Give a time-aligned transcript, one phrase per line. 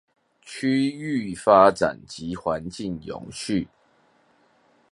[0.41, 3.67] 區域發展及環境永續